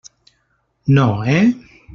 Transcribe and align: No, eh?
No, 0.95 1.05
eh? 1.23 1.45